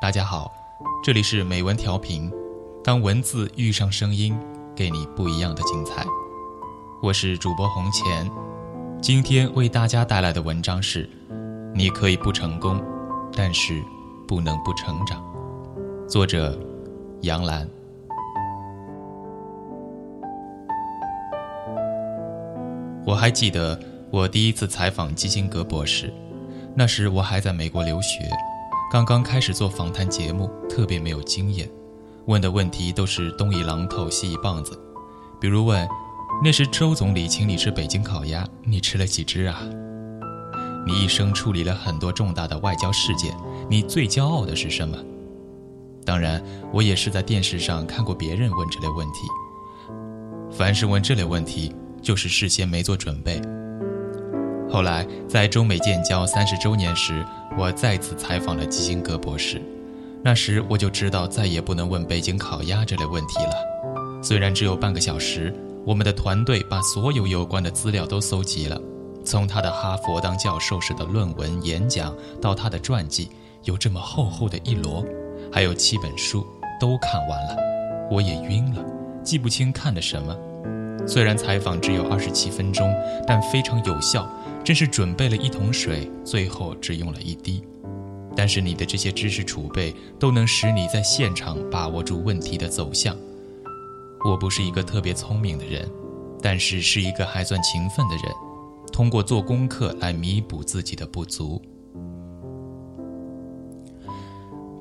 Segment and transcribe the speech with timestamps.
[0.00, 0.50] 大家好，
[1.04, 2.32] 这里是美文调频。
[2.82, 4.34] 当文字遇上声音，
[4.74, 6.06] 给你不一样的精彩。
[7.02, 8.30] 我是主播红钱，
[9.02, 11.06] 今天为大家带来的文章是：
[11.74, 12.82] 你可以不成功，
[13.36, 13.84] 但是
[14.26, 15.22] 不能不成长。
[16.08, 16.58] 作者：
[17.20, 17.68] 杨澜。
[23.04, 23.78] 我还记得
[24.10, 26.10] 我第一次采访基辛格博士，
[26.74, 28.30] 那时我还在美国留学，
[28.90, 31.70] 刚刚开始做访谈节目，特别没有经验，
[32.26, 34.76] 问的问题都是东一榔头西一棒子，
[35.40, 35.88] 比如问：
[36.42, 39.62] 那时周总理请你吃北京烤鸭，你吃了几只啊？
[40.84, 43.32] 你一生处理了很多重大的外交事件，
[43.68, 44.98] 你最骄傲的是什么？
[46.04, 49.28] 当然，我也是在电视上看过别人问这类问题。
[50.50, 51.72] 凡是问这类问题。
[52.02, 53.38] 就是事先没做准备。
[54.70, 57.24] 后来在中美建交三十周年时，
[57.58, 59.60] 我再次采访了基辛格博士。
[60.22, 64.22] 那时我就知道再也不能问北京烤鸭这类问题了。
[64.22, 65.52] 虽然只有半个小时，
[65.84, 68.80] 我们的团队把所有有关的资料都搜集了，
[69.24, 73.30] 从他的哈佛当教授时的论文、演讲，到他的传记，
[73.64, 75.04] 有这么厚厚的一摞，
[75.50, 76.46] 还有七本书，
[76.78, 77.56] 都看完了。
[78.10, 78.84] 我也晕了，
[79.24, 80.36] 记不清看的什么。
[81.06, 82.94] 虽然采访只有二十七分钟，
[83.26, 84.28] 但非常有效，
[84.64, 87.62] 真是准备了一桶水，最后只用了一滴。
[88.36, 93.16] 但是你的这些知识储备都能使你在现场把握住问题的走向。
[94.24, 95.90] 我不是一个特别聪明的人，
[96.42, 98.24] 但是是一个还算勤奋的人，
[98.92, 101.60] 通过做功课来弥补自己的不足。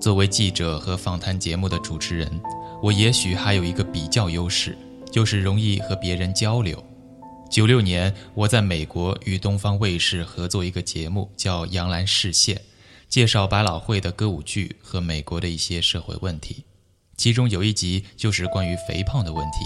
[0.00, 2.40] 作为记者和访谈节目的主持人，
[2.82, 4.76] 我也许还有一个比较优势。
[5.10, 6.84] 就是容易和别人交流。
[7.50, 12.56] 九六年，我在美国与东方卫视合作一个节目，叫《杨澜视线》，
[13.08, 16.64] 介绍百老汇的歌舞剧和美国的一些社会问题。
[17.16, 19.64] 其中有一集就是关于肥胖的问题。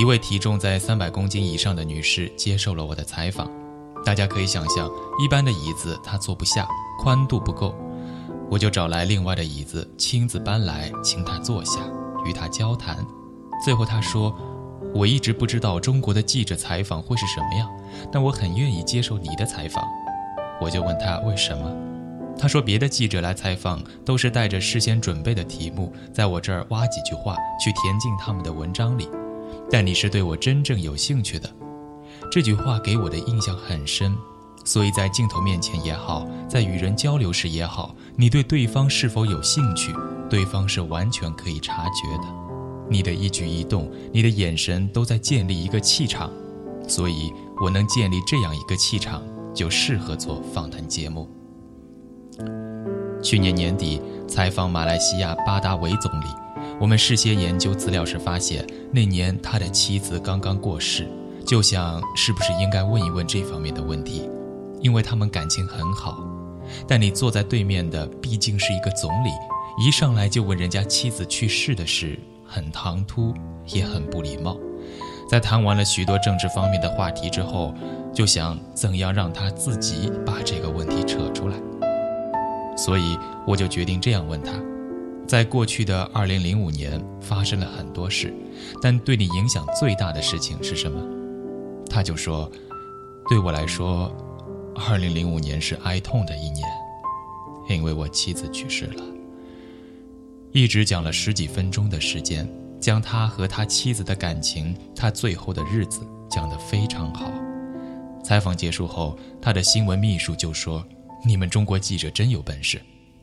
[0.00, 3.50] 一位体重在三百公斤以上的女士接受了我的采访。
[4.04, 4.88] 大家可以想象，
[5.22, 6.66] 一般的椅子她坐不下，
[7.00, 7.74] 宽度不够，
[8.48, 11.80] 我就找来另外的椅子，亲自搬来，请她坐下，
[12.24, 13.04] 与她交谈。
[13.64, 14.34] 最后她说
[14.94, 17.68] ：“我一直不知道中国的记者采访会是什么样，
[18.12, 19.84] 但我很愿意接受你的采访。”
[20.60, 21.76] 我就问他为什么，
[22.38, 29.08] 他说：“别的记者来采访都是带着事先准备的题目，在我这儿挖几句话去填进他们的文章里，
[29.68, 31.50] 但你是对我真正有兴趣的。”
[32.30, 34.16] 这句话给我的印象很深，
[34.64, 39.92] 所以在镜头面前也好，在与人交流时也好，你对对方是否有兴趣，
[40.30, 42.53] 对方是完全可以察觉的。
[42.88, 46.30] 你的一举一动，你的眼神都在建立一个气场，
[46.86, 49.22] 所以我能建立这样一个气场，
[49.54, 51.28] 就适合做访谈节目。
[53.22, 56.26] 去年年底采访马来西亚巴达维总理，
[56.78, 61.08] 我们事先研究资料时发现，那年他的妻子刚刚过世，
[61.46, 64.28] 就想是不是应该问一问这方面的问题，
[64.80, 66.22] 因为他们感情很好。
[66.86, 69.30] 但你坐在对面的毕竟是一个总理，
[69.82, 72.18] 一上来就问人家妻子去世的事。
[72.54, 73.34] 很唐突，
[73.66, 74.56] 也很不礼貌。
[75.28, 77.74] 在谈完了许多政治方面的话题之后，
[78.14, 81.56] 就想怎样让他自己把这个问题扯出来。
[82.76, 84.52] 所以我就决定这样问他：
[85.26, 88.32] 在过去的2005年发生了很多事，
[88.80, 91.02] 但对你影响最大的事情是什么？
[91.90, 92.48] 他就说：
[93.28, 94.14] 对我来说
[94.76, 96.64] ，2005年是哀痛的一年，
[97.68, 99.02] 因为我妻子去世了。
[100.54, 102.48] 一直讲了十几分钟的时间，
[102.80, 107.28] 将他和他妻子的感情，他最后的日子讲得非常好。
[108.22, 110.86] 采访结束后，他的新闻秘书就说
[111.26, 112.80] ：“你们中国记者真有本事，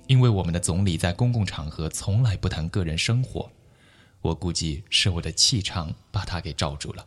[0.08, 3.50] 因为我们的总理在公共场合从来不谈个人生活。”
[4.20, 7.06] 我估计是我的气场把他给罩住了。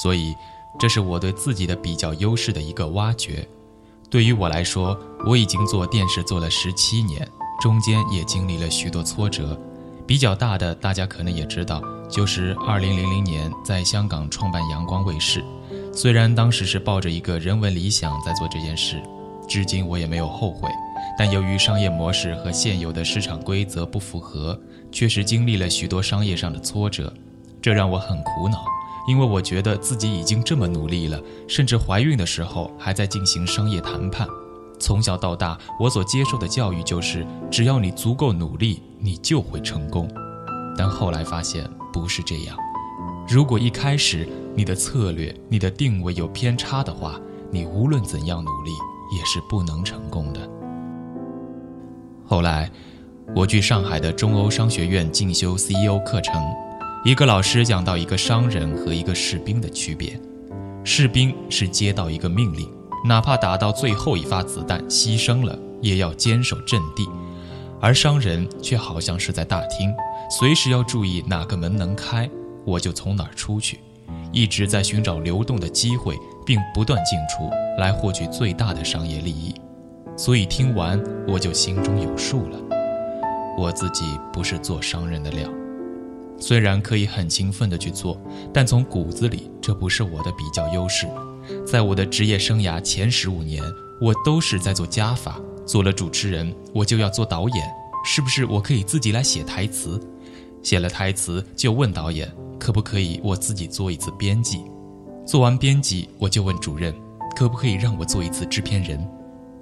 [0.00, 0.32] 所以，
[0.78, 3.48] 这是我对自己的比较优势的一个挖掘。
[4.12, 7.26] 对于我来说，我已经做电视做了十七年，
[7.62, 9.58] 中间也经历了许多挫折。
[10.06, 15.42] 比较大的，大家可能也知道，就是二零零零年在香港创办阳光卫视。
[15.94, 19.02] 虽然当时是抱着一个人文理想在做这件事，
[19.48, 20.68] 至今我也没有后悔。
[21.16, 24.60] 但由于商业模式和现有的市场规则不符合，
[24.90, 27.10] 确实经历了许多商业上的挫折，
[27.62, 28.62] 这让我很苦恼。
[29.06, 34.26] 因为我觉得自己已经这么努力了，甚至怀孕的时候还在进行商业谈判。
[34.78, 40.08] 从小到大，我所接受的教育就是，只要你足够努力，你就会成功。
[40.76, 42.56] 但后来发现不是这样。
[43.28, 47.20] 如果一开始你的策略、你的定位有偏差的话，
[47.50, 48.70] 你无论怎样努力
[49.16, 50.40] 也是不能成功的。
[52.24, 52.70] 后来，
[53.36, 56.34] 我去上海的中欧商学院进修 CEO 课程，
[57.04, 60.16] 一个老师讲到一个商人和一个士兵的区别：
[60.84, 62.68] 士兵是接到一个命令，
[63.04, 67.04] 哪怕打到最后一发子弹牺牲了，也要坚守阵地；
[67.80, 69.92] 而商人却好像是在大厅，
[70.30, 72.30] 随时要注意哪个门能开，
[72.64, 73.80] 我就从哪儿出去，
[74.30, 76.16] 一直在寻找流动的机会，
[76.46, 79.52] 并不断进出，来获取最大的商业利益。
[80.16, 82.58] 所以听完我就心中有数了，
[83.58, 85.48] 我自己不是做商人的料，
[86.42, 88.20] 虽然可以很勤奋的去做，
[88.52, 91.06] 但从骨子里这不是我的比较优势。
[91.64, 93.62] 在我的职业生涯前十五年，
[94.00, 97.70] 我都是在做加法，做了主持人，我就要做导演，
[98.04, 100.00] 是不是我可以自己来写台词？
[100.64, 102.28] 写了台词就问导演
[102.58, 104.64] 可不可以我自己做一次编辑？
[105.24, 106.92] 做完编辑我就问主任
[107.36, 109.00] 可不可以让我做一次制片人？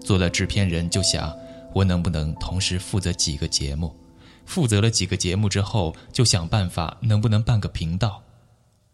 [0.01, 1.31] 做了制片人，就想
[1.75, 3.95] 我能不能同时负责几个节目？
[4.47, 8.23] 负责了几个节目之后，就想办法能不能办个频道。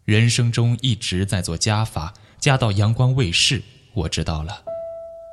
[0.05, 3.61] 人生中一直在做加法，加到阳光卫视，
[3.93, 4.63] 我知道了。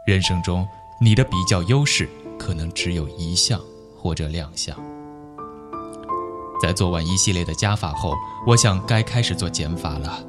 [0.06, 0.66] 人生中
[1.00, 2.08] 你的比较优势
[2.38, 3.60] 可能只有一项
[3.96, 4.76] 或者两项。
[6.60, 8.14] 在做完一系列的加法后，
[8.46, 10.24] 我想该开始做减法了，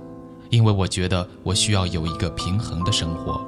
[0.50, 3.44] 因为我觉得我需要有一个平衡的生活。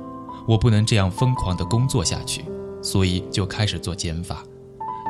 [0.48, 2.46] 我不能这样疯狂的工作下去，
[2.82, 4.44] 所以就开始做减法。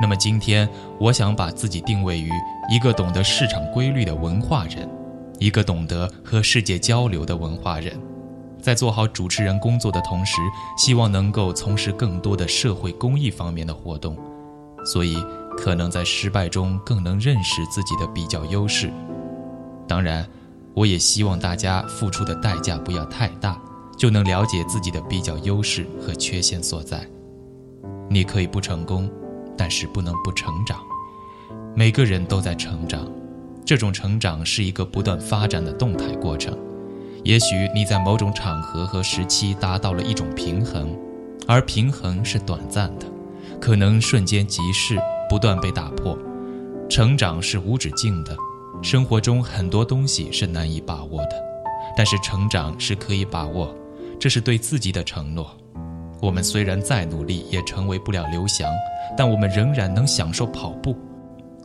[0.00, 0.68] 那么今天，
[0.98, 2.30] 我想把自己定位于
[2.70, 4.88] 一个懂得市场规律的文化人，
[5.38, 7.98] 一个懂得和世界交流的文化人。
[8.60, 10.40] 在做好主持人工作的同时，
[10.76, 14.16] 希望能够从事更多的社会公益方面的活动。
[14.84, 15.16] 所以，
[15.56, 18.92] 可能在失败中更能认识自己的比较优势。
[19.86, 20.26] 当然，
[20.74, 23.60] 我也希望大家付出的代价不要太大。
[23.96, 27.04] 就能了解自己的比较优势和缺陷所在。
[28.08, 29.10] 你可以不成功，
[29.58, 30.78] 但是不能不成长。
[31.74, 33.06] 每个人都在成长，
[33.64, 36.56] 这种成长是一个不断发展的动态过程。
[37.24, 40.96] 也许你在某种场合和时期达到了一种平衡，
[41.46, 43.06] 而平衡是短暂的，
[43.60, 44.96] 可能瞬间即逝，
[45.28, 46.16] 不断被打破。
[46.88, 48.36] 成长是无止境的，
[48.82, 51.32] 生活中很多东西是难以把握的，
[51.96, 53.74] 但是成长是可以把握。
[54.18, 55.54] 这是对自己的承诺。
[56.20, 58.68] 我们虽然再努力也成为不了刘翔，
[59.16, 60.96] 但我们仍然能享受跑步。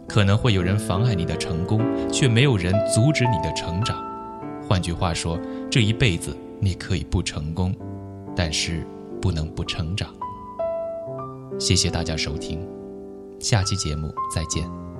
[0.07, 3.97] 可能会有人妨碍你的成功，却没有人阻止你的成长。
[4.67, 5.39] 换句话说，
[5.71, 7.73] 这一辈子你可以不成功，
[8.35, 8.85] 但是
[9.21, 10.09] 不能不成长。
[11.57, 12.67] 谢谢大家收听，
[13.39, 14.92] 下期节目再见。